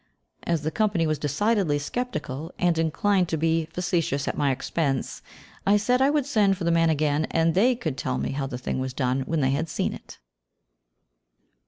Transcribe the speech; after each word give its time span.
As 0.45 0.63
the 0.63 0.71
company 0.71 1.05
was 1.05 1.19
decidedly 1.19 1.77
sceptical, 1.77 2.51
and 2.57 2.75
inclined 2.79 3.29
to 3.29 3.37
be 3.37 3.65
facetious 3.67 4.27
at 4.27 4.35
my 4.35 4.49
expense, 4.49 5.21
I 5.63 5.77
said 5.77 6.01
I 6.01 6.09
would 6.09 6.25
send 6.25 6.57
for 6.57 6.63
the 6.63 6.71
man 6.71 6.89
again, 6.89 7.25
and 7.29 7.53
they 7.53 7.75
could 7.75 7.97
tell 7.99 8.17
me 8.17 8.31
how 8.31 8.47
the 8.47 8.57
thing 8.57 8.79
was 8.79 8.95
done 8.95 9.21
when 9.27 9.41
they 9.41 9.51
had 9.51 9.69
seen 9.69 9.93
it. 9.93 10.17